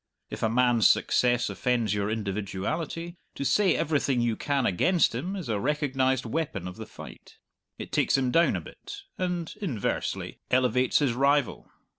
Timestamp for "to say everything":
3.35-4.19